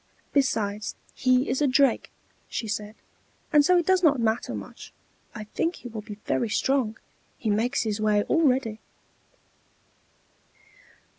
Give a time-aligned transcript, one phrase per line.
[0.33, 2.09] "Besides, he is a drake,"
[2.49, 2.95] she said,
[3.53, 4.91] "and so it does not matter much.
[5.35, 6.97] I think he will be very strong:
[7.37, 8.79] he makes his way already."